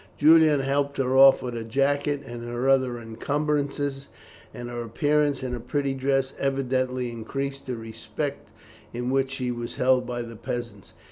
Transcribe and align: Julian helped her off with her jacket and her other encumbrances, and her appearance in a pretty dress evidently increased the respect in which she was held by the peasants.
Julian 0.17 0.61
helped 0.61 0.97
her 0.97 1.15
off 1.15 1.43
with 1.43 1.53
her 1.53 1.61
jacket 1.61 2.23
and 2.25 2.43
her 2.43 2.67
other 2.67 2.97
encumbrances, 2.99 4.09
and 4.51 4.67
her 4.67 4.81
appearance 4.81 5.43
in 5.43 5.53
a 5.53 5.59
pretty 5.59 5.93
dress 5.93 6.33
evidently 6.39 7.11
increased 7.11 7.67
the 7.67 7.75
respect 7.75 8.47
in 8.95 9.11
which 9.11 9.29
she 9.29 9.51
was 9.51 9.75
held 9.75 10.07
by 10.07 10.23
the 10.23 10.35
peasants. 10.35 10.93